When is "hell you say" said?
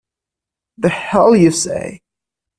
0.89-2.01